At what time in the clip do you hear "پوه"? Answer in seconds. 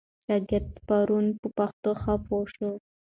2.25-2.47